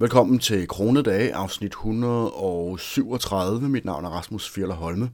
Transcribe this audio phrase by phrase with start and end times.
[0.00, 3.68] Velkommen til Kronedage, afsnit 137.
[3.68, 5.10] Mit navn er Rasmus Fjeller Holme.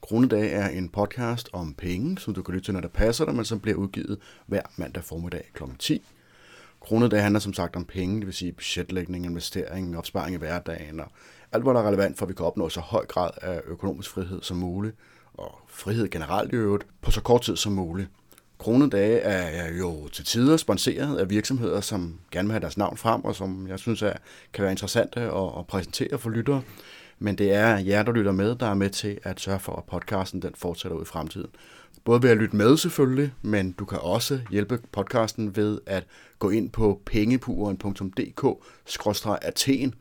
[0.00, 3.34] Kronedage er en podcast om penge, som du kan lytte til, når det passer dig,
[3.34, 5.62] men som bliver udgivet hver mandag formiddag kl.
[5.78, 6.02] 10.
[6.80, 11.06] Kronedage handler som sagt om penge, det vil sige budgetlægning, investering, opsparing i hverdagen og
[11.52, 14.10] alt, hvad der er relevant for, at vi kan opnå så høj grad af økonomisk
[14.10, 14.96] frihed som muligt,
[15.34, 18.08] og frihed generelt i øvrigt, på så kort tid som muligt.
[18.58, 23.24] Kronedage er jo til tider sponsoreret af virksomheder, som gerne vil have deres navn frem,
[23.24, 24.12] og som jeg synes er,
[24.52, 26.62] kan være interessante at, at præsentere for lyttere.
[27.18, 29.84] Men det er jer, der lytter med, der er med til at sørge for, at
[29.84, 31.50] podcasten den fortsætter ud i fremtiden.
[32.04, 36.06] Både ved at lytte med selvfølgelig, men du kan også hjælpe podcasten ved at
[36.38, 39.94] gå ind på pengepuren.dk-athen,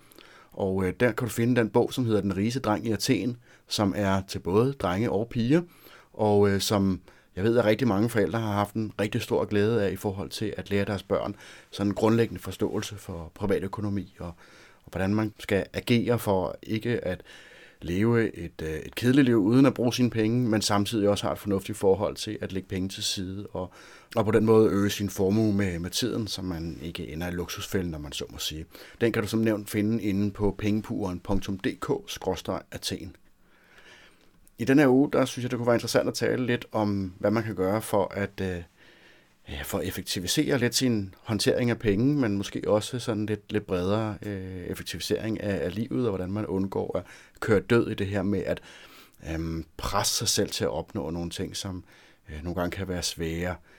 [0.54, 3.38] og øh, der kan du finde den bog, som hedder Den rige dreng i Athen,
[3.68, 5.62] som er til både drenge og piger,
[6.14, 7.02] og øh, som
[7.36, 10.30] jeg ved, at rigtig mange forældre har haft en rigtig stor glæde af i forhold
[10.30, 11.36] til at lære deres børn
[11.72, 14.34] sådan en grundlæggende forståelse for privatøkonomi og,
[14.86, 17.22] og hvordan man skal agere for ikke at
[17.82, 21.34] leve et, øh, et kedeligt liv uden at bruge sine penge, men samtidig også har
[21.34, 23.72] et fornuftigt forhold til at lægge penge til side og,
[24.16, 27.32] og på den måde øge sin formue med, med tiden, så man ikke ender i
[27.32, 28.66] luksusfælden, når man så må sige.
[29.02, 33.16] Den kan du som nævnt finde inde på pengepuren.dk-athen.
[34.58, 37.14] I den her uge, der synes jeg, det kunne være interessant at tale lidt om,
[37.20, 38.64] hvad man kan gøre for at, øh,
[39.64, 44.18] for at effektivisere lidt sin håndtering af penge, men måske også sådan lidt, lidt bredere
[44.22, 47.04] øh, effektivisering af, af livet, og hvordan man undgår at
[47.40, 48.62] køre død i det her med at
[49.30, 51.84] øh, presse sig selv til at opnå nogle ting, som
[52.30, 53.52] øh, nogle gange kan være svære.
[53.52, 53.75] Øh,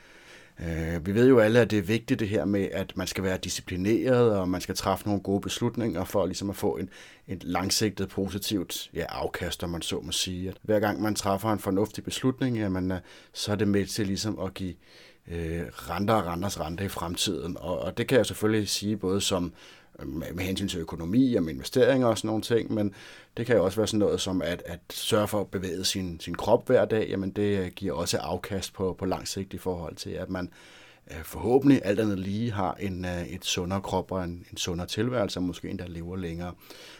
[0.61, 3.25] Øh, vi ved jo alle, at det er vigtigt det her med, at man skal
[3.25, 6.89] være disciplineret, og man skal træffe nogle gode beslutninger for ligesom at få en,
[7.29, 10.49] et langsigtet positivt ja, afkast, om man så må sige.
[10.49, 12.99] At hver gang man træffer en fornuftig beslutning, jamen, øh,
[13.33, 14.75] så er det med til ligesom at give
[15.29, 17.57] øh, renter og renters rente i fremtiden.
[17.61, 19.53] Og, og det kan jeg selvfølgelig sige både som
[20.05, 22.95] med hensyn til økonomi og investeringer og sådan nogle ting, men
[23.37, 26.21] det kan jo også være sådan noget som at, at sørge for at bevæge sin,
[26.21, 29.59] sin krop hver dag, jamen det øh, giver også afkast på, på lang sigt i
[29.59, 30.51] forhold til, at man
[31.11, 34.87] øh, forhåbentlig alt andet lige har en, øh, et sundere krop og en, en sundere
[34.87, 36.55] tilværelse, og måske endda lever længere.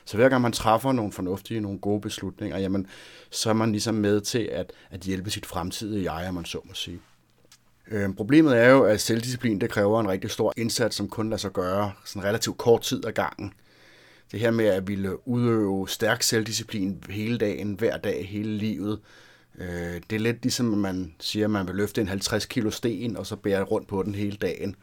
[0.05, 2.87] Så hver gang man træffer nogle fornuftige, nogle gode beslutninger, jamen,
[3.31, 6.61] så er man ligesom med til at, at hjælpe sit fremtidige jeg, om man så
[6.65, 7.01] må sige.
[7.91, 11.39] Øh, problemet er jo, at selvdisciplin det kræver en rigtig stor indsats, som kun lader
[11.39, 13.53] sig gøre sådan relativt kort tid ad gangen.
[14.33, 19.01] Det her med at ville udøve stærk selvdisciplin hele dagen, hver dag, hele livet,
[19.59, 22.71] øh, det er lidt ligesom, at man siger, at man vil løfte en 50 kilo
[22.71, 24.77] sten, og så bære rundt på den hele dagen.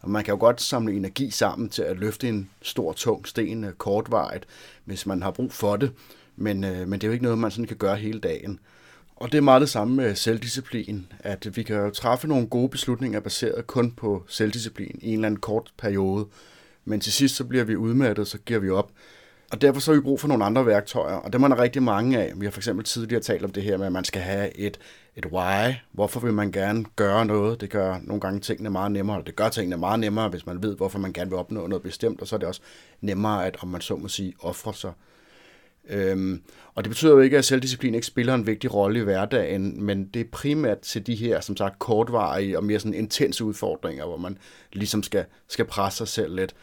[0.00, 3.64] Og man kan jo godt samle energi sammen til at løfte en stor, tung sten
[3.64, 4.46] øh, kortvarigt,
[4.84, 5.92] hvis man har brug for det.
[6.36, 8.60] Men, øh, men det er jo ikke noget, man sådan kan gøre hele dagen.
[9.20, 12.68] Og det er meget det samme med selvdisciplin, at vi kan jo træffe nogle gode
[12.68, 16.26] beslutninger baseret kun på selvdisciplin i en eller anden kort periode,
[16.84, 18.90] men til sidst så bliver vi udmattet, så giver vi op.
[19.52, 21.82] Og derfor så har vi brug for nogle andre værktøjer, og dem er der rigtig
[21.82, 22.32] mange af.
[22.36, 24.78] Vi har for eksempel tidligere talt om det her med, at man skal have et,
[25.16, 25.74] et why.
[25.92, 27.60] Hvorfor vil man gerne gøre noget?
[27.60, 30.62] Det gør nogle gange tingene meget nemmere, eller det gør tingene meget nemmere, hvis man
[30.62, 32.60] ved, hvorfor man gerne vil opnå noget bestemt, og så er det også
[33.00, 34.92] nemmere, at om man så må sige, ofre sig
[35.90, 36.42] Øhm,
[36.74, 40.04] og det betyder jo ikke, at selvdisciplin ikke spiller en vigtig rolle i hverdagen, men
[40.04, 44.16] det er primært til de her, som sagt, kortvarige og mere sådan intense udfordringer, hvor
[44.16, 44.38] man
[44.72, 46.54] ligesom skal, skal presse sig selv lidt.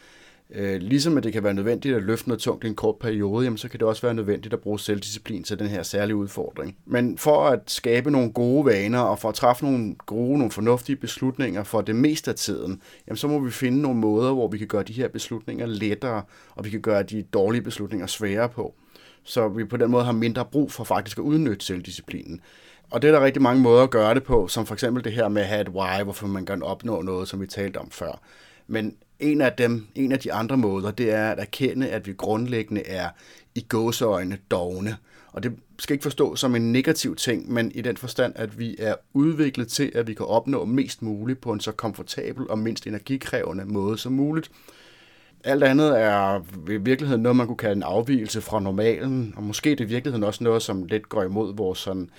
[0.50, 3.44] Øh, ligesom at det kan være nødvendigt at løfte noget tungt i en kort periode,
[3.44, 6.76] jamen, så kan det også være nødvendigt at bruge selvdisciplin til den her særlige udfordring.
[6.86, 10.96] Men for at skabe nogle gode vaner og for at træffe nogle gode, nogle fornuftige
[10.96, 14.58] beslutninger for det meste af tiden, jamen, så må vi finde nogle måder, hvor vi
[14.58, 16.22] kan gøre de her beslutninger lettere,
[16.54, 18.74] og vi kan gøre de dårlige beslutninger sværere på
[19.28, 22.40] så vi på den måde har mindre brug for faktisk at udnytte selvdisciplinen.
[22.90, 25.12] Og det er der rigtig mange måder at gøre det på, som for eksempel det
[25.12, 27.90] her med at have et why, hvorfor man kan opnå noget, som vi talte om
[27.90, 28.20] før.
[28.66, 32.12] Men en af dem, en af de andre måder, det er at erkende, at vi
[32.12, 33.08] grundlæggende er
[33.54, 34.96] i gåseøjne dogne.
[35.32, 38.76] Og det skal ikke forstås som en negativ ting, men i den forstand, at vi
[38.78, 42.86] er udviklet til, at vi kan opnå mest muligt på en så komfortabel og mindst
[42.86, 44.50] energikrævende måde som muligt.
[45.48, 49.70] Alt andet er i virkeligheden noget, man kunne kalde en afvielse fra normalen, og måske
[49.70, 52.10] det i virkeligheden også noget, som lidt går imod vores, sådan,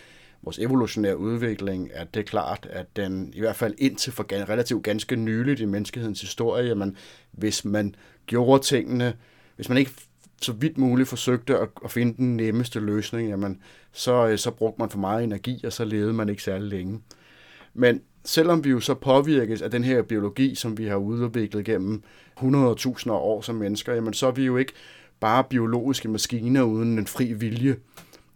[0.42, 4.84] vores evolutionære udvikling, at det er klart, at den i hvert fald indtil for relativt
[4.84, 6.96] ganske nyligt i menneskehedens historie, man,
[7.32, 7.96] hvis man
[8.26, 9.14] gjorde tingene,
[9.56, 9.92] hvis man ikke
[10.42, 13.62] så vidt muligt forsøgte at, at finde den nemmeste løsning, jamen,
[13.92, 17.02] så, øh, så brugte man for meget energi, og så levede man ikke særlig længe.
[17.74, 22.04] Men selvom vi jo så påvirkes af den her biologi, som vi har udviklet gennem
[22.40, 24.74] 100.000 år som mennesker, jamen så er vi jo ikke
[25.20, 27.76] bare biologiske maskiner uden en fri vilje.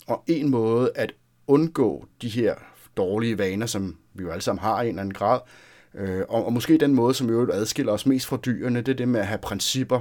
[0.07, 1.13] Og en måde at
[1.47, 2.55] undgå de her
[2.97, 5.39] dårlige vaner, som vi jo alle sammen har i en eller anden grad,
[5.95, 8.95] øh, og, og måske den måde, som jo adskiller os mest fra dyrene, det er
[8.95, 9.99] det med at have principper.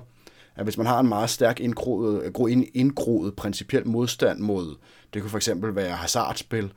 [0.56, 2.32] at hvis man har en meget stærk indgroet,
[2.74, 4.76] indgroet principiel modstand mod,
[5.14, 6.72] det kunne for eksempel være hasardspil,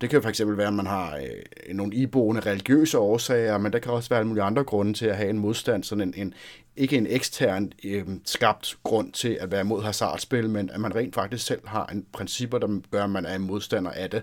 [0.00, 3.78] det kan for eksempel være, at man har øh, nogle iboende religiøse årsager, men der
[3.78, 6.34] kan også være alle mulige andre grunde til at have en modstand, sådan en, en
[6.76, 11.14] ikke en ekstern øh, skabt grund til at være imod hasardspil, men at man rent
[11.14, 14.22] faktisk selv har en principper, der gør, at man er en modstander af det.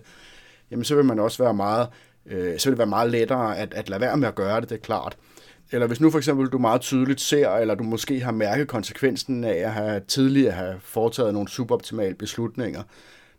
[0.72, 1.88] Jamen så vil man også være meget,
[2.26, 4.70] øh, så vil det være meget lettere at, at lade være med at gøre det,
[4.70, 5.18] det er klart.
[5.72, 9.44] Eller hvis nu for eksempel du meget tydeligt ser, eller du måske har mærket konsekvensen
[9.44, 12.84] af at have tidligere have foretaget nogle suboptimale beslutninger,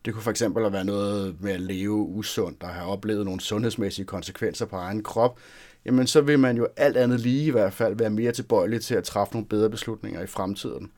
[0.07, 4.07] det kunne for eksempel være noget med at leve usundt og have oplevet nogle sundhedsmæssige
[4.07, 5.39] konsekvenser på egen krop,
[5.85, 8.95] jamen så vil man jo alt andet lige i hvert fald være mere tilbøjelig til
[8.95, 10.91] at træffe nogle bedre beslutninger i fremtiden.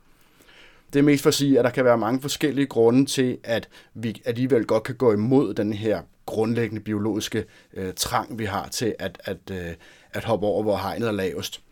[0.92, 3.68] Det er mest for at sige, at der kan være mange forskellige grunde til, at
[3.94, 7.44] vi alligevel godt kan gå imod den her grundlæggende biologiske
[7.74, 9.74] øh, trang, vi har til at, at, øh,
[10.12, 11.62] at hoppe over, hvor hegnet er lavest.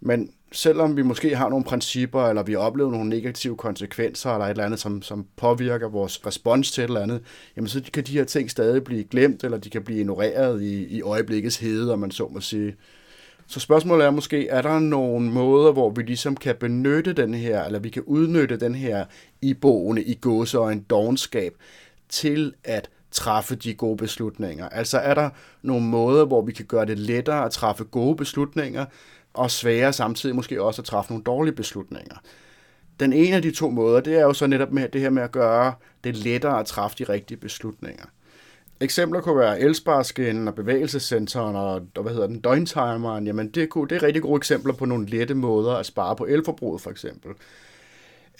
[0.00, 4.50] Men selvom vi måske har nogle principper, eller vi oplever nogle negative konsekvenser, eller et
[4.50, 7.20] eller andet, som, som påvirker vores respons til et eller andet,
[7.56, 10.86] jamen så kan de her ting stadig blive glemt, eller de kan blive ignoreret i,
[10.86, 12.74] i øjeblikkets hede, om man så må sige.
[13.46, 17.64] Så spørgsmålet er måske, er der nogle måder, hvor vi ligesom kan benytte den her,
[17.64, 19.04] eller vi kan udnytte den her
[19.42, 21.54] iboende i gåse og en dogenskab
[22.08, 24.68] til at træffe de gode beslutninger?
[24.68, 25.30] Altså er der
[25.62, 28.84] nogle måder, hvor vi kan gøre det lettere at træffe gode beslutninger,
[29.34, 32.16] og svære samtidig måske også at træffe nogle dårlige beslutninger.
[33.00, 35.22] Den ene af de to måder, det er jo så netop med det her med
[35.22, 35.74] at gøre
[36.04, 38.04] det lettere at træffe de rigtige beslutninger.
[38.80, 43.26] Eksempler kunne være elsparskinnen og bevægelsescensoren og, og hvad hedder den, døgntimeren.
[43.26, 46.24] Jamen det, kunne, det er rigtig gode eksempler på nogle lette måder at spare på
[46.24, 47.30] elforbruget for eksempel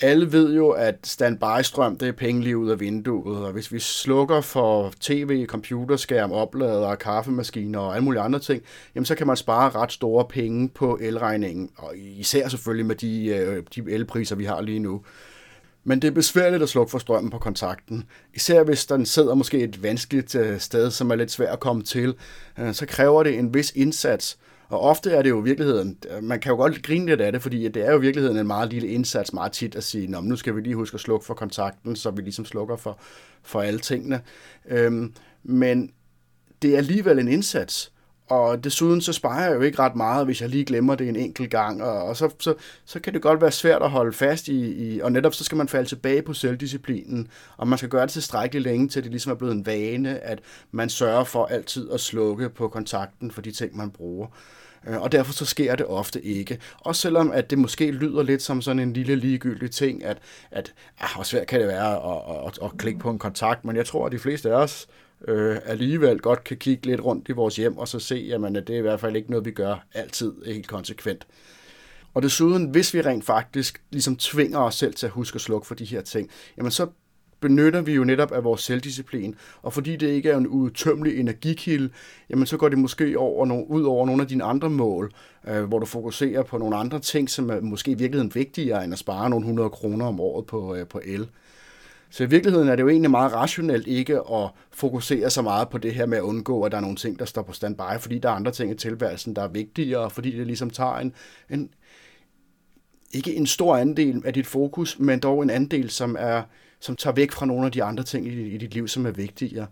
[0.02, 3.78] alle ved jo, at standby-strøm, det er penge lige ud af vinduet, og hvis vi
[3.78, 8.62] slukker for tv, computerskærm, oplader kaffemaskiner og alle mulige andre ting,
[8.94, 13.26] jamen så kan man spare ret store penge på elregningen, og især selvfølgelig med de,
[13.26, 15.02] øh, de elpriser, vi har lige nu.
[15.84, 18.04] Men det er besværligt at slukke for strømmen på kontakten.
[18.34, 21.82] Især hvis den sidder måske et vanskeligt øh, sted, som er lidt svært at komme
[21.82, 22.14] til,
[22.58, 24.38] øh, så kræver det en vis indsats,
[24.72, 27.42] og ofte er det jo i virkeligheden, man kan jo godt grine lidt af det,
[27.42, 30.20] fordi det er jo i virkeligheden en meget lille indsats, meget tit at sige, Nå,
[30.20, 32.98] nu skal vi lige huske at slukke for kontakten, så vi ligesom slukker for,
[33.42, 34.20] for alle tingene.
[34.68, 35.92] Øhm, men
[36.62, 37.92] det er alligevel en indsats,
[38.28, 41.16] og desuden så sparer jeg jo ikke ret meget, hvis jeg lige glemmer det en
[41.16, 42.54] enkelt gang, og, og så, så,
[42.84, 45.58] så kan det godt være svært at holde fast i, i, og netop så skal
[45.58, 49.32] man falde tilbage på selvdisciplinen, og man skal gøre det tilstrækkeligt længe, til det ligesom
[49.32, 50.40] er blevet en vane, at
[50.70, 54.26] man sørger for altid at slukke på kontakten for de ting, man bruger.
[54.88, 56.58] Øh, og derfor så sker det ofte ikke.
[56.80, 60.18] Og selvom at det måske lyder lidt som sådan en lille ligegyldig ting, at,
[60.50, 63.64] at ah, hvor svært kan det være at, at, at, at klikke på en kontakt,
[63.64, 64.88] men jeg tror, at de fleste af os
[65.28, 68.66] øh, alligevel godt kan kigge lidt rundt i vores hjem og så se, jamen, at
[68.66, 71.26] det er i hvert fald ikke noget, vi gør altid helt konsekvent.
[72.14, 75.66] Og desuden, hvis vi rent faktisk ligesom tvinger os selv til at huske at slukke
[75.66, 76.86] for de her ting, jamen så
[77.42, 81.90] benytter vi jo netop af vores selvdisciplin, og fordi det ikke er en udtømmelig energikilde,
[82.30, 85.12] jamen så går det måske over no, ud over nogle af dine andre mål,
[85.48, 88.92] øh, hvor du fokuserer på nogle andre ting, som er måske i virkeligheden vigtigere end
[88.92, 91.28] at spare nogle 100 kroner om året på, øh, på el.
[92.10, 95.78] Så i virkeligheden er det jo egentlig meget rationelt ikke at fokusere så meget på
[95.78, 98.18] det her med at undgå, at der er nogle ting, der står på standby, fordi
[98.18, 101.12] der er andre ting i tilværelsen, der er vigtigere, fordi det ligesom tager en,
[101.50, 101.70] en
[103.12, 106.42] ikke en stor andel af dit fokus, men dog en andel, som er
[106.82, 109.10] som tager væk fra nogle af de andre ting i, i dit liv, som er
[109.10, 109.66] vigtigere.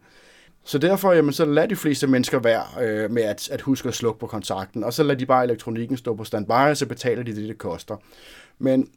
[0.64, 3.94] Så derfor, jamen, så lad de fleste mennesker være øh, med at, at huske at
[3.94, 7.22] slukke på kontakten, og så lad de bare elektronikken stå på standby, og så betaler
[7.22, 7.96] de det, det koster.
[8.58, 8.88] Men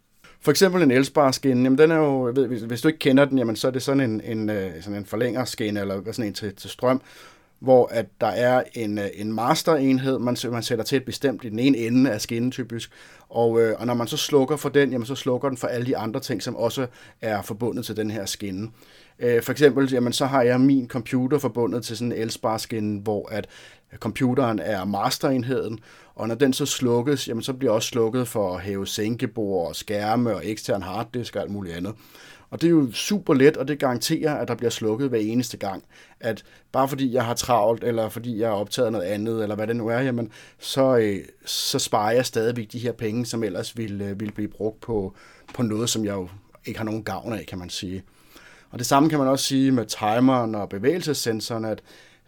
[0.42, 3.38] for eksempel en elsparskin, jamen den er jo, ved, hvis, hvis du ikke kender den,
[3.38, 6.56] jamen så er det sådan en, en, øh, sådan en forlængerskin, eller sådan en til,
[6.56, 7.02] til strøm,
[7.64, 11.50] hvor at der er en, øh, en masterenhed, man, man sætter til et bestemt i
[11.50, 12.92] den ene ende af skinnen typisk,
[13.30, 15.88] og, øh, og når man så slukker for den, jamen så slukker den for alle
[15.88, 16.88] de andre ting, som også
[17.22, 18.68] er forbundet til den her skinne.
[19.20, 23.30] Øh, for eksempel, jamen så har jeg min computer forbundet til sådan en elsparskin, hvor
[23.32, 23.48] at
[24.00, 25.80] computeren er masterenheden,
[26.16, 29.76] og når den så slukkes, jamen så bliver også slukket for at hæve sænkebord og
[29.76, 31.94] skærme og ekstern harddisk og alt muligt andet.
[32.54, 35.58] Og det er jo super let, og det garanterer, at der bliver slukket hver eneste
[35.58, 35.84] gang.
[36.20, 39.68] At bare fordi jeg har travlt, eller fordi jeg har optaget noget andet, eller hvad
[39.68, 43.78] det nu er, jamen, så, øh, så sparer jeg stadigvæk de her penge, som ellers
[43.78, 45.14] ville, øh, ville blive brugt på,
[45.54, 46.30] på noget, som jeg jo
[46.66, 48.04] ikke har nogen gavn af, kan man sige.
[48.72, 51.82] Og det samme kan man også sige med timeren og bevægelsessensoren, at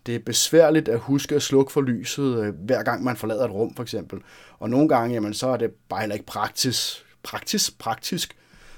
[0.05, 3.51] det er besværligt at huske at slukke for lyset, øh, hver gang man forlader et
[3.51, 4.20] rum, for eksempel.
[4.60, 8.36] Og nogle gange, jamen, så er det bare heller ikke praktisk, praktisk, praktisk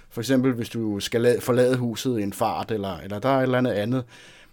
[0.09, 3.43] for eksempel, hvis du skal forlade huset i en fart, eller, eller der er et
[3.43, 4.03] eller andet andet.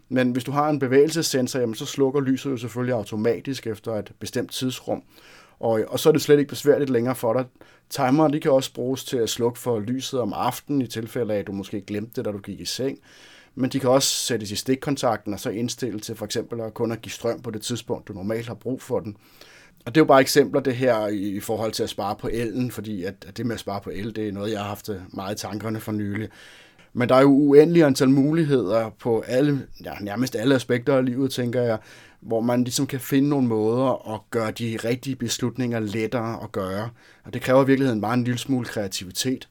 [0.09, 4.13] Men hvis du har en bevægelsessensor, jamen, så slukker lyset jo selvfølgelig automatisk efter et
[4.21, 5.03] bestemt tidsrum.
[5.61, 7.45] Og, og så er det slet ikke besværligt længere for dig.
[7.91, 11.39] Timer, de kan også bruges til at slukke for lyset om aftenen, i tilfælde af,
[11.39, 12.99] at du måske glemte det, da du gik i seng.
[13.55, 16.93] Men de kan også sættes i stikkontakten og så indstille til for eksempel at kun
[16.93, 19.17] at give strøm på det tidspunkt, du normalt har brug for den.
[19.85, 22.71] Og det er jo bare eksempler det her i forhold til at spare på elen,
[22.71, 24.97] fordi at det med at spare på el, det er noget, jeg har haft øh,
[25.13, 26.29] meget i tankerne for nylig.
[26.93, 31.31] Men der er jo uendelige antal muligheder på alle, ja, nærmest alle aspekter af livet,
[31.31, 31.79] tænker jeg,
[32.21, 36.91] hvor man ligesom kan finde nogle måder at gøre de rigtige beslutninger lettere at gøre.
[37.25, 39.49] Og det kræver i virkeligheden bare en lille smule kreativitet.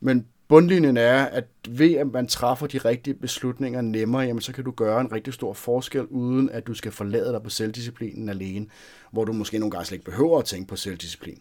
[0.00, 4.64] Men bundlinjen er, at ved at man træffer de rigtige beslutninger nemmere, jamen så kan
[4.64, 8.66] du gøre en rigtig stor forskel, uden at du skal forlade dig på selvdisciplinen alene,
[9.12, 11.38] hvor du måske nogle gange slet ikke behøver at tænke på selvdisciplin.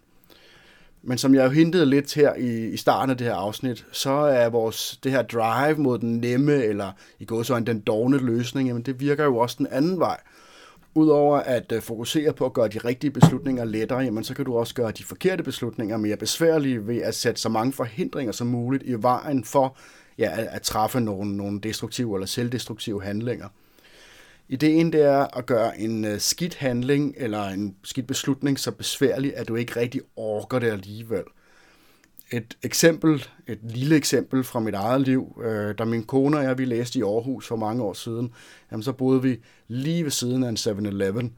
[1.01, 4.11] Men som jeg jo hintede lidt her i, i starten af det her afsnit, så
[4.11, 8.67] er vores det her drive mod den nemme, eller i går så den dogne løsning,
[8.67, 10.19] jamen det virker jo også den anden vej.
[10.95, 14.57] Udover at øh, fokusere på at gøre de rigtige beslutninger lettere, jamen så kan du
[14.57, 18.83] også gøre de forkerte beslutninger mere besværlige ved at sætte så mange forhindringer som muligt
[18.83, 19.77] i vejen for
[20.17, 23.47] ja, at, at træffe nogle, nogle destruktive eller selvdestruktive handlinger.
[24.49, 29.37] Ideen det er at gøre en øh, skidt handling eller en skidt beslutning så besværlig,
[29.37, 31.23] at du ikke rigtig orker det alligevel.
[32.31, 36.57] Et eksempel, et lille eksempel fra mit eget liv, øh, da min kone og jeg
[36.57, 38.33] vi læste i Aarhus for mange år siden,
[38.71, 41.33] jamen så boede vi lige ved siden af en 7-Eleven,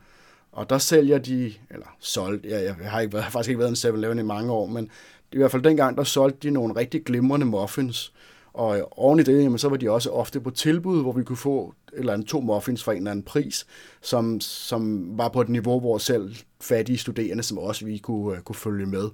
[0.52, 3.96] og der sælger de, eller solgt, ja, jeg har ikke været, faktisk ikke været en
[3.96, 4.90] 7-Eleven i mange år, men
[5.32, 8.14] i hvert fald dengang, der solgte de nogle rigtig glimrende muffins,
[8.54, 11.38] og oven i det, jamen, så var de også ofte på tilbud, hvor vi kunne
[11.38, 13.68] få et eller andet to muffins for en eller anden pris,
[14.02, 18.42] som, som var på et niveau, hvor selv fattige studerende som også vi kunne, øh,
[18.42, 19.10] kunne følge med.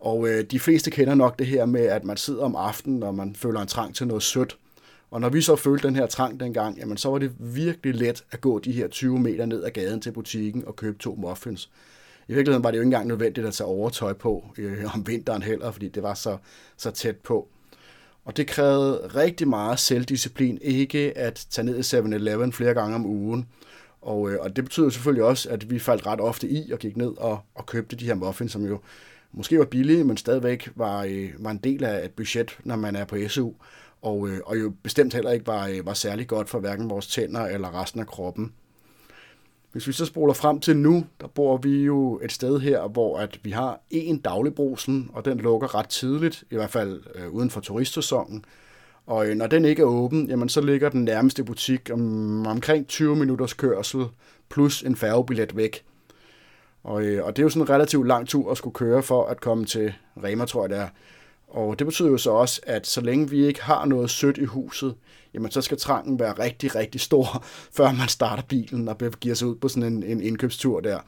[0.00, 3.14] Og øh, de fleste kender nok det her med, at man sidder om aftenen, og
[3.14, 4.58] man føler en trang til noget sødt.
[5.10, 8.24] Og når vi så følte den her trang dengang, jamen så var det virkelig let
[8.30, 11.70] at gå de her 20 meter ned ad gaden til butikken og købe to muffins.
[12.28, 15.42] I virkeligheden var det jo ikke engang nødvendigt at tage overtøj på øh, om vinteren
[15.42, 16.36] heller, fordi det var så,
[16.76, 17.48] så tæt på.
[18.24, 23.06] Og det krævede rigtig meget selvdisciplin, ikke at tage ned i 7-Eleven flere gange om
[23.06, 23.46] ugen.
[24.02, 26.96] Og, øh, og det betyder selvfølgelig også, at vi faldt ret ofte i og gik
[26.96, 28.78] ned og, og købte de her muffins, som jo
[29.36, 32.96] måske var billige, men stadigvæk var, øh, var en del af et budget, når man
[32.96, 33.50] er på SU.
[34.02, 37.06] Og, øh, og jo bestemt heller ikke var, øh, var særlig godt for hverken vores
[37.06, 38.52] tænder eller resten af kroppen.
[39.72, 43.18] Hvis vi så spoler frem til nu, der bor vi jo et sted her, hvor
[43.18, 47.50] at vi har en dagligbrusen, og den lukker ret tidligt, i hvert fald øh, uden
[47.50, 48.44] for turistsæsonen.
[49.06, 52.86] Og øh, når den ikke er åben, jamen så ligger den nærmeste butik om, omkring
[52.86, 54.04] 20 minutters kørsel,
[54.48, 55.84] plus en færgebillet væk.
[56.86, 59.26] Og, øh, og det er jo sådan en relativt lang tur at skulle køre for
[59.26, 59.92] at komme til
[60.24, 60.88] Rema, tror jeg det er.
[61.48, 64.44] Og det betyder jo så også, at så længe vi ikke har noget sødt i
[64.44, 64.94] huset,
[65.34, 67.44] jamen så skal trangen være rigtig, rigtig stor,
[67.76, 70.98] før man starter bilen og giver sig ud på sådan en, en indkøbstur der.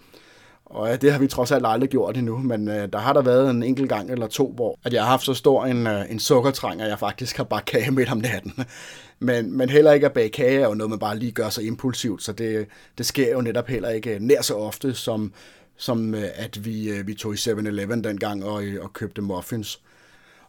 [0.66, 3.22] Og ja, det har vi trods alt aldrig gjort endnu, men øh, der har der
[3.22, 6.10] været en enkelt gang eller to, hvor at jeg har haft så stor en, øh,
[6.10, 8.52] en sukkertrang, at jeg faktisk har bare kage med om natten.
[9.20, 11.60] Men, men heller ikke at bage kage er jo noget, man bare lige gør så
[11.60, 12.66] impulsivt, så det,
[12.98, 15.32] det sker jo netop heller ikke øh, nær så ofte, som,
[15.78, 19.80] som øh, at vi, øh, vi tog i 7-Eleven dengang og, øh, og købte muffins.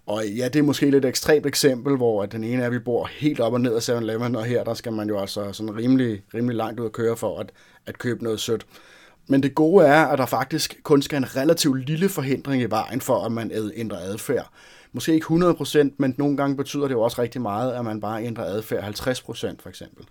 [0.06, 2.80] Og ja, det er måske et lidt ekstremt eksempel, hvor at den ene er, vi
[2.80, 5.76] bor helt op og ned af 7-Eleven, og her der skal man jo altså sådan
[5.76, 7.52] rimelig, rimelig langt ud at køre for at,
[7.86, 8.66] at købe noget sødt.
[9.28, 13.02] Men det gode er, at der faktisk kun skal en relativt lille forhindring i vejen
[13.02, 14.50] for, at man ændrer adfærd.
[14.92, 18.24] Måske ikke 100%, men nogle gange betyder det jo også rigtig meget, at man bare
[18.24, 20.06] ændrer adfærd 50% for eksempel.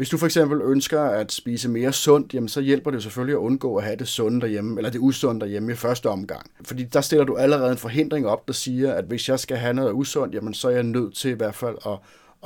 [0.00, 3.38] Hvis du for eksempel ønsker at spise mere sundt, jamen så hjælper det selvfølgelig at
[3.38, 6.50] undgå at have det sunde derhjemme, eller det usunde derhjemme i første omgang.
[6.64, 9.74] Fordi der stiller du allerede en forhindring op, der siger, at hvis jeg skal have
[9.74, 11.92] noget usundt, jamen så er jeg nødt til i hvert fald at,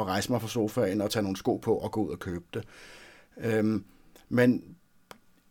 [0.00, 2.44] at rejse mig fra sofaen og tage nogle sko på og gå ud og købe
[2.54, 2.64] det.
[3.44, 3.84] Øhm,
[4.28, 4.62] men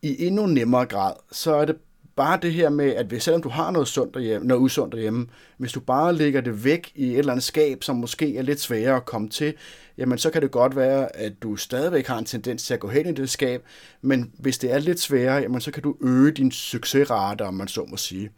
[0.01, 1.77] i endnu nemmere grad, så er det
[2.15, 5.27] bare det her med, at hvis, selvom du har noget, sundt derhjemme, noget usundt derhjemme,
[5.57, 8.61] hvis du bare lægger det væk i et eller andet skab, som måske er lidt
[8.61, 9.53] sværere at komme til,
[9.97, 12.87] jamen så kan det godt være, at du stadigvæk har en tendens til at gå
[12.87, 13.63] hen i det skab,
[14.01, 17.67] men hvis det er lidt sværere, jamen så kan du øge din succesrate, om man
[17.67, 18.29] så må sige.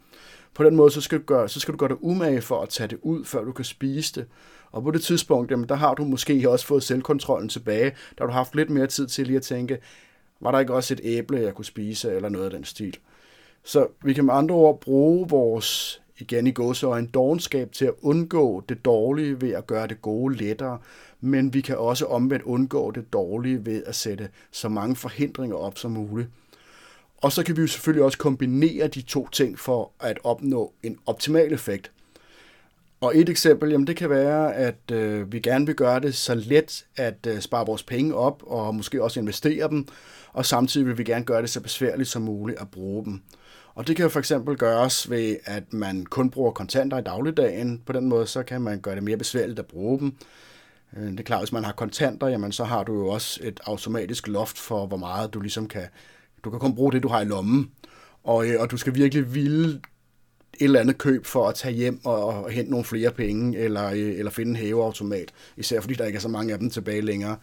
[0.53, 2.69] På den måde, så skal, du gøre, så skal du gøre dig umage for at
[2.69, 4.25] tage det ud, før du kan spise det.
[4.71, 8.25] Og på det tidspunkt, jamen, der har du måske også fået selvkontrollen tilbage, der har
[8.25, 9.77] du haft lidt mere tid til lige at tænke,
[10.41, 12.97] var der ikke også et æble, jeg kunne spise, eller noget af den stil.
[13.65, 18.63] Så vi kan med andre ord bruge vores, igen i gåseøjne, dogenskab til at undgå
[18.69, 20.77] det dårlige ved at gøre det gode lettere,
[21.21, 25.77] men vi kan også omvendt undgå det dårlige ved at sætte så mange forhindringer op
[25.77, 26.29] som muligt.
[27.17, 30.97] Og så kan vi jo selvfølgelig også kombinere de to ting for at opnå en
[31.05, 31.91] optimal effekt.
[33.01, 36.35] Og et eksempel, jamen det kan være, at øh, vi gerne vil gøre det så
[36.35, 39.87] let at øh, spare vores penge op og måske også investere dem,
[40.33, 43.21] og samtidig vil vi gerne gøre det så besværligt som muligt at bruge dem.
[43.75, 47.81] Og det kan for eksempel gøres ved, at man kun bruger kontanter i dagligdagen.
[47.85, 50.15] På den måde, så kan man gøre det mere besværligt at bruge dem.
[50.97, 53.59] Øh, det er klart, hvis man har kontanter, jamen så har du jo også et
[53.65, 55.87] automatisk loft for, hvor meget du ligesom kan...
[56.43, 57.71] Du kan kun bruge det, du har i lommen.
[58.23, 62.05] Og, øh, og du skal virkelig ville et eller andet køb for at tage hjem
[62.05, 66.05] og, og hente nogle flere penge, eller, øh, eller finde en hæveautomat, især fordi der
[66.05, 67.37] ikke er så mange af dem tilbage længere.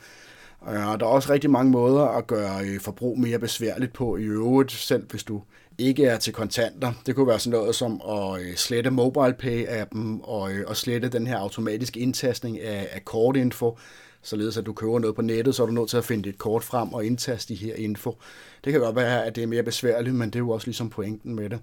[0.61, 4.73] Og der er også rigtig mange måder at gøre forbrug mere besværligt på i øvrigt,
[4.73, 5.43] selv hvis du
[5.83, 6.93] ikke er til kontanter.
[7.07, 11.27] Det kunne være sådan noget som at øh, slette MobilePay-appen og, øh, og slette den
[11.27, 13.79] her automatiske indtastning af, af kortinfo,
[14.23, 16.39] således at du køber noget på nettet, så er du nødt til at finde dit
[16.39, 18.17] kort frem og indtaste de her info.
[18.65, 20.91] Det kan godt være, at det er mere besværligt, men det er jo også ligesom
[20.91, 21.61] pointen med det.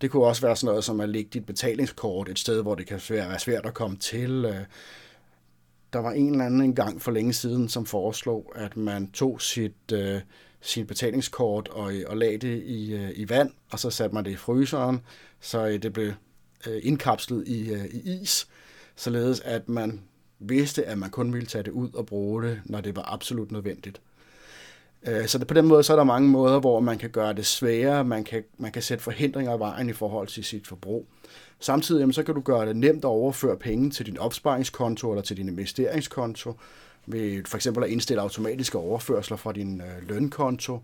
[0.00, 2.86] Det kunne også være sådan noget som at lægge dit betalingskort et sted, hvor det
[2.86, 4.44] kan være svært at komme til.
[4.44, 4.64] Øh.
[5.92, 9.40] Der var en eller anden en gang for længe siden, som foreslog, at man tog
[9.40, 10.20] sit, øh,
[10.60, 14.30] sit betalingskort og, og lagde det i, øh, i vand, og så satte man det
[14.30, 15.00] i fryseren,
[15.40, 16.12] så øh, det blev
[16.66, 18.48] øh, indkapslet i, i is,
[18.96, 20.00] således at man
[20.38, 23.52] vidste, at man kun ville tage det ud og bruge det, når det var absolut
[23.52, 24.00] nødvendigt.
[25.26, 27.46] Så det, på den måde så er der mange måder, hvor man kan gøre det
[27.46, 31.06] sværere, man kan, man kan sætte forhindringer i vejen i forhold til sit forbrug.
[31.60, 35.22] Samtidig jamen, så kan du gøre det nemt at overføre penge til din opsparingskonto eller
[35.22, 36.54] til din investeringskonto,
[37.06, 40.78] ved for eksempel at indstille automatiske overførsler fra din øh, lønkonto,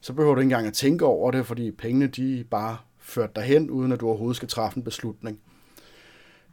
[0.00, 3.70] så behøver du ikke engang at tænke over det, fordi pengene de bare ført derhen,
[3.70, 5.40] uden at du overhovedet skal træffe en beslutning.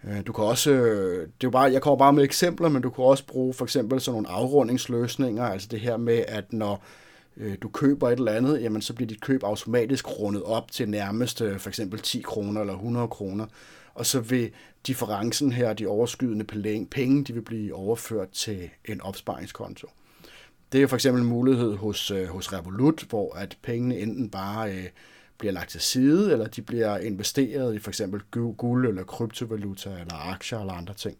[0.03, 2.81] Øh, du kan også, øh, det er jo bare, jeg kommer bare med eksempler, men
[2.81, 6.83] du kan også bruge for eksempel sådan nogle afrundingsløsninger, altså det her med, at når
[7.37, 10.89] øh, du køber et eller andet, jamen så bliver dit køb automatisk rundet op til
[10.89, 13.45] nærmest øh, for eksempel 10 kroner eller 100 kroner,
[13.95, 14.51] og så vil
[14.87, 19.89] differencen her, de overskydende penge, de vil blive overført til en opsparingskonto.
[20.71, 24.73] Det er for eksempel en mulighed hos, øh, hos Revolut, hvor at pengene enten bare
[24.73, 24.85] øh,
[25.37, 28.21] bliver lagt til side, eller de bliver investeret i for eksempel
[28.57, 31.17] guld eller kryptovaluta eller aktier eller andre ting.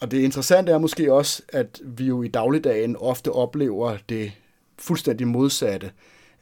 [0.00, 4.32] Og det interessante er måske også, at vi jo i dagligdagen ofte oplever det
[4.78, 5.90] fuldstændig modsatte,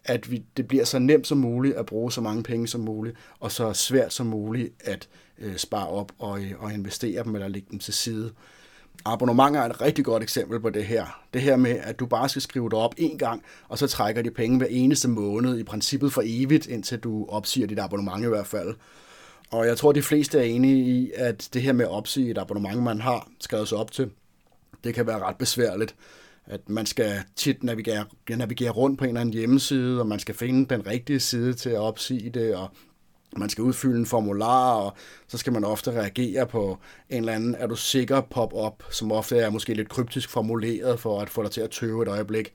[0.06, 3.16] at vi, det bliver så nemt som muligt at bruge så mange penge som muligt,
[3.40, 7.48] og så svært som muligt at øh, spare op og, øh, og investere dem eller
[7.48, 8.32] lægge dem til side.
[9.04, 11.22] Abonnementer er et rigtig godt eksempel på det her.
[11.34, 14.22] Det her med, at du bare skal skrive dig op en gang, og så trækker
[14.22, 18.28] de penge hver eneste måned, i princippet for evigt, indtil du opsiger dit abonnement i
[18.28, 18.74] hvert fald.
[19.50, 22.38] Og jeg tror, de fleste er enige i, at det her med at opsige et
[22.38, 24.10] abonnement, man har skrevet sig op til,
[24.84, 25.94] det kan være ret besværligt
[26.46, 30.34] at man skal tit navigere, navigere rundt på en eller anden hjemmeside, og man skal
[30.34, 32.68] finde den rigtige side til at opsige det, og
[33.36, 34.96] man skal udfylde en formular, og
[35.28, 36.78] så skal man ofte reagere på
[37.10, 41.20] en eller anden, er du sikker pop-up, som ofte er måske lidt kryptisk formuleret for
[41.20, 42.52] at få dig til at tøve et øjeblik.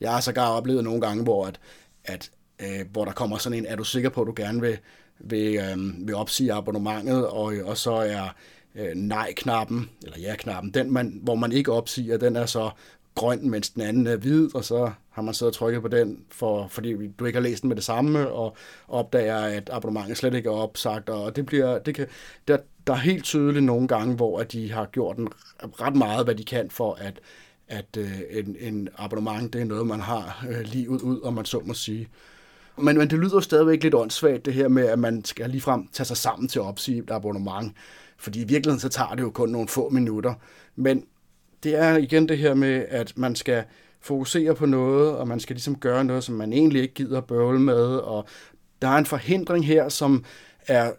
[0.00, 1.60] Jeg har sågar oplevet nogle gange, hvor, at,
[2.04, 2.30] at,
[2.62, 4.78] øh, hvor der kommer sådan en, er du sikker på, at du gerne vil,
[5.18, 8.28] vil, øh, vil opsige abonnementet, og, og så er
[8.74, 12.70] øh, nej-knappen, eller ja-knappen, den man, hvor man ikke opsiger, den er så
[13.16, 16.24] grøn, mens den anden er hvid, og så har man siddet og trykket på den,
[16.30, 18.56] for, fordi du ikke har læst den med det samme, og
[18.88, 22.06] opdager, at abonnementet slet ikke er opsagt, og det bliver, det kan,
[22.48, 25.28] der, der er helt tydeligt nogle gange, hvor at de har gjort en,
[25.62, 27.20] ret meget, hvad de kan for, at,
[27.68, 31.44] at øh, en, en abonnement, det er noget, man har øh, livet ud, og man
[31.44, 32.08] så må sige.
[32.78, 35.88] Men, men det lyder jo stadigvæk lidt åndssvagt, det her med, at man skal ligefrem
[35.92, 37.72] tage sig sammen til at opsige et abonnement.
[38.16, 40.34] Fordi i virkeligheden, så tager det jo kun nogle få minutter.
[40.76, 41.04] Men
[41.66, 43.64] det er igen det her med, at man skal
[44.00, 47.60] fokusere på noget, og man skal ligesom gøre noget, som man egentlig ikke gider bøvle
[47.60, 48.24] med, og
[48.82, 50.24] der er en forhindring her, som
[50.66, 50.92] er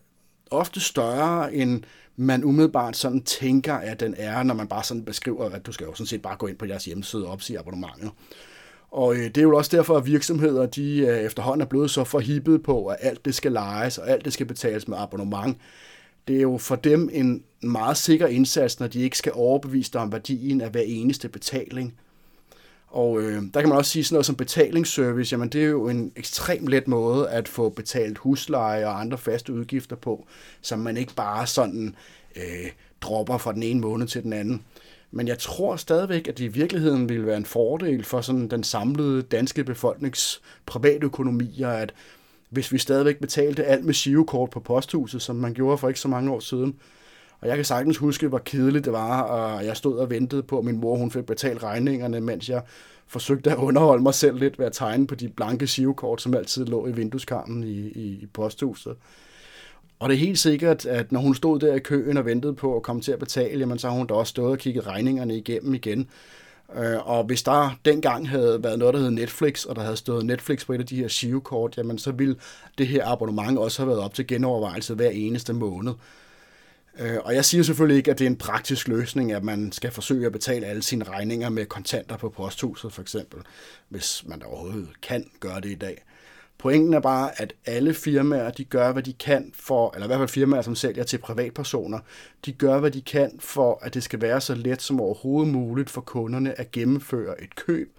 [0.52, 1.84] ofte større, end
[2.16, 5.86] man umiddelbart sådan tænker, at den er, når man bare sådan beskriver, at du skal
[5.86, 8.12] jo sådan set bare gå ind på jeres hjemmeside og opsige abonnementet.
[8.92, 12.04] Og øh, det er jo også derfor, at virksomheder de øh, efterhånden er blevet så
[12.04, 15.58] forhippet på, at alt det skal lejes, og alt det skal betales med abonnement,
[16.28, 20.02] det er jo for dem en meget sikker indsats, når de ikke skal overbevise dig
[20.02, 21.94] om værdien af hver eneste betaling.
[22.88, 25.90] Og øh, der kan man også sige sådan noget som betalingsservice, jamen det er jo
[25.90, 30.28] en ekstremt let måde at få betalt husleje og andre faste udgifter på,
[30.62, 31.96] som man ikke bare sådan
[32.36, 34.64] øh, dropper fra den ene måned til den anden.
[35.12, 38.64] Men jeg tror stadigvæk, at det i virkeligheden ville være en fordel for sådan den
[38.64, 41.94] samlede danske befolknings private økonomier, at
[42.50, 46.08] hvis vi stadigvæk betalte alt med girokort på posthuset, som man gjorde for ikke så
[46.08, 46.76] mange år siden.
[47.42, 50.60] Og jeg kan sagtens huske, hvor kedeligt det var, og jeg stod og ventede på,
[50.60, 52.62] at min mor hun fik betalt regningerne, mens jeg
[53.08, 56.66] forsøgte at underholde mig selv lidt ved at tegne på de blanke girokort, som altid
[56.66, 58.96] lå i vindueskarmen i, i, i posthuset.
[60.00, 62.76] Og det er helt sikkert, at når hun stod der i køen og ventede på
[62.76, 65.38] at komme til at betale, jamen så har hun da også stået og kigget regningerne
[65.38, 66.08] igennem igen.
[66.76, 70.26] Øh, og hvis der dengang havde været noget, der hed Netflix, og der havde stået
[70.26, 72.36] Netflix på et af de her Shio-kort, jamen så ville
[72.78, 75.94] det her abonnement også have været op til genovervejelse hver eneste måned.
[77.00, 79.92] Øh, og jeg siger selvfølgelig ikke, at det er en praktisk løsning, at man skal
[79.92, 83.40] forsøge at betale alle sine regninger med kontanter på posthuset for eksempel,
[83.90, 86.04] hvis man overhovedet kan gøre det i dag.
[86.58, 90.20] Pointen er bare, at alle firmaer, de gør, hvad de kan for, eller i hvert
[90.20, 92.00] fald firmaer, som sælger til privatpersoner,
[92.46, 95.90] de gør, hvad de kan for, at det skal være så let som overhovedet muligt
[95.90, 97.98] for kunderne at gennemføre et køb,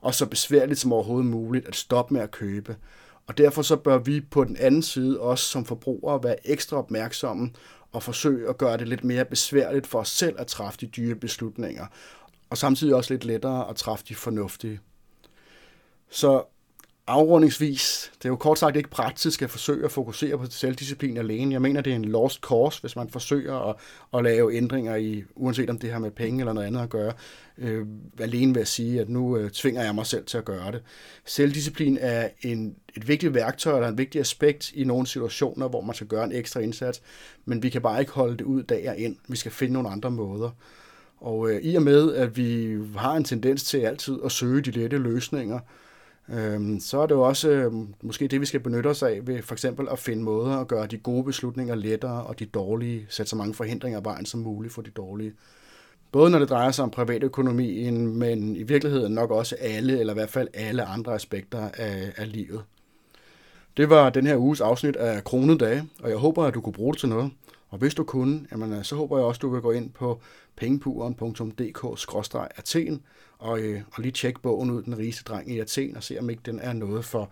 [0.00, 2.76] og så besværligt som overhovedet muligt at stoppe med at købe.
[3.26, 7.50] Og derfor så bør vi på den anden side også som forbrugere være ekstra opmærksomme
[7.92, 11.14] og forsøge at gøre det lidt mere besværligt for os selv at træffe de dyre
[11.14, 11.86] beslutninger,
[12.50, 14.80] og samtidig også lidt lettere at træffe de fornuftige.
[16.10, 16.44] Så
[17.10, 21.52] afrundingsvis, det er jo kort sagt ikke praktisk at forsøge at fokusere på selvdisciplin alene.
[21.52, 23.76] Jeg mener, det er en lost cause, hvis man forsøger at,
[24.14, 27.12] at lave ændringer i, uanset om det har med penge eller noget andet at gøre,
[27.58, 27.86] øh,
[28.18, 30.82] alene ved at sige, at nu øh, tvinger jeg mig selv til at gøre det.
[31.24, 35.94] Selvdisciplin er en, et vigtigt værktøj eller en vigtig aspekt i nogle situationer, hvor man
[35.94, 37.02] skal gøre en ekstra indsats,
[37.44, 39.16] men vi kan bare ikke holde det ud dag og ind.
[39.28, 40.50] Vi skal finde nogle andre måder.
[41.20, 44.70] Og øh, i og med, at vi har en tendens til altid at søge de
[44.70, 45.60] lette løsninger,
[46.32, 49.42] Øhm, så er det jo også øh, måske det, vi skal benytte os af ved
[49.42, 53.30] for eksempel at finde måder at gøre de gode beslutninger lettere, og de dårlige, sætte
[53.30, 55.32] så mange forhindringer af vejen som muligt for de dårlige.
[56.12, 60.14] Både når det drejer sig om privatøkonomien, men i virkeligheden nok også alle, eller i
[60.14, 62.62] hvert fald alle andre aspekter af, af livet.
[63.76, 66.92] Det var den her uges afsnit af Kronedage, og jeg håber, at du kunne bruge
[66.92, 67.30] det til noget.
[67.70, 69.90] Og hvis du kunne, jamen, øh, så håber jeg også, at du vil gå ind
[69.90, 70.20] på
[70.56, 73.02] pengepuren.dk-athen
[73.38, 76.30] og, øh, og lige tjekke bogen ud, Den rigeste dreng i Athen, og se om
[76.30, 77.30] ikke den er noget for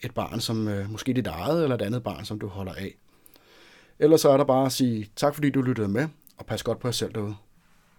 [0.00, 2.94] et barn, som øh, måske dit eget, eller et andet barn, som du holder af.
[3.98, 6.78] Ellers så er der bare at sige tak, fordi du lyttede med, og pas godt
[6.78, 7.34] på jer selv derude.